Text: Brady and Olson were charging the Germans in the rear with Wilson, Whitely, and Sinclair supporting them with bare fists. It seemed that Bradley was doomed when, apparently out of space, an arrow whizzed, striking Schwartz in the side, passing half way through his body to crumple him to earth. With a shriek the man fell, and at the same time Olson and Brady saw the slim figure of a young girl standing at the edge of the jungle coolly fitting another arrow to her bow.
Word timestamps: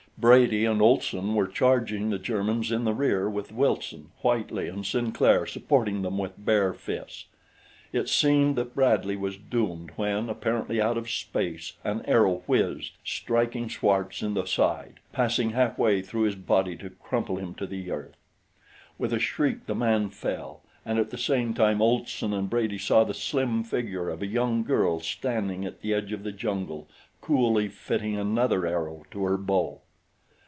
Brady 0.17 0.65
and 0.65 0.83
Olson 0.83 1.33
were 1.33 1.47
charging 1.47 2.11
the 2.11 2.19
Germans 2.19 2.71
in 2.71 2.83
the 2.83 2.93
rear 2.93 3.27
with 3.27 3.51
Wilson, 3.51 4.11
Whitely, 4.21 4.67
and 4.67 4.85
Sinclair 4.85 5.47
supporting 5.47 6.03
them 6.03 6.15
with 6.19 6.45
bare 6.45 6.73
fists. 6.75 7.25
It 7.91 8.07
seemed 8.07 8.55
that 8.55 8.75
Bradley 8.75 9.15
was 9.17 9.35
doomed 9.37 9.89
when, 9.95 10.29
apparently 10.29 10.79
out 10.79 10.95
of 10.95 11.09
space, 11.09 11.73
an 11.83 12.03
arrow 12.05 12.43
whizzed, 12.45 12.91
striking 13.03 13.67
Schwartz 13.67 14.21
in 14.21 14.35
the 14.35 14.45
side, 14.45 14.99
passing 15.11 15.51
half 15.53 15.79
way 15.79 16.03
through 16.03 16.23
his 16.25 16.35
body 16.35 16.75
to 16.75 16.91
crumple 16.91 17.37
him 17.37 17.55
to 17.55 17.89
earth. 17.89 18.15
With 18.99 19.13
a 19.13 19.19
shriek 19.19 19.65
the 19.65 19.73
man 19.73 20.11
fell, 20.11 20.61
and 20.85 20.99
at 20.99 21.09
the 21.09 21.17
same 21.17 21.55
time 21.55 21.81
Olson 21.81 22.31
and 22.31 22.47
Brady 22.47 22.77
saw 22.77 23.03
the 23.03 23.15
slim 23.15 23.63
figure 23.63 24.07
of 24.09 24.21
a 24.21 24.27
young 24.27 24.61
girl 24.61 24.99
standing 24.99 25.65
at 25.65 25.81
the 25.81 25.95
edge 25.95 26.11
of 26.13 26.21
the 26.21 26.31
jungle 26.31 26.87
coolly 27.21 27.67
fitting 27.69 28.15
another 28.19 28.67
arrow 28.67 29.03
to 29.09 29.23
her 29.23 29.37
bow. 29.39 29.81